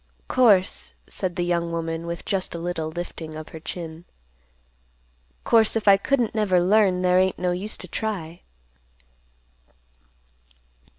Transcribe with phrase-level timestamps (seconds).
[0.27, 4.05] "Course," said the young woman, with just a little lifting of her chin;
[5.43, 8.41] "Course, if I couldn't never learn, there ain't no use to try."